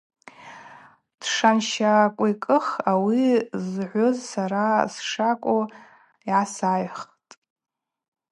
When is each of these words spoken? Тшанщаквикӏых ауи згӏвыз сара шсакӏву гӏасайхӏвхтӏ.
Тшанщаквикӏых 1.19 2.65
ауи 2.91 3.27
згӏвыз 3.65 4.17
сара 4.31 4.67
шсакӏву 4.93 5.61
гӏасайхӏвхтӏ. 6.25 7.33